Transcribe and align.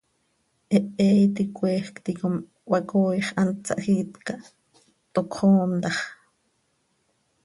¡Hehe 0.73 1.09
iti 1.27 1.43
coeecj 1.57 1.95
ticom 2.05 2.35
cöhacooix 2.69 3.27
hant 3.37 3.59
sahjiit 3.67 4.11
ca, 4.25 4.35
toc 5.13 5.27
cöxoom 5.31 5.71
tax! 5.83 5.97